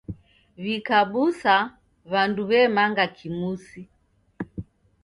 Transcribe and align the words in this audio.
W'ikabusa 0.61 1.55
w'andu 2.11 2.41
w'emanga 2.49 3.05
kimusi. 3.17 3.81